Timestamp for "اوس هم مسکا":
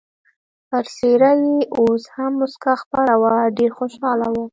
1.79-2.73